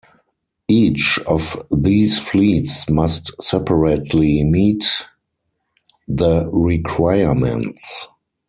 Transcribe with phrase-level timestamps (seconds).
[0.67, 4.83] Each of these fleets must separately meet
[6.07, 8.07] the requirements.